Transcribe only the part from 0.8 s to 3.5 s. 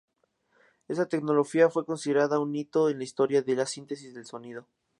Esta tecnología fue considerada un "hito" en la historia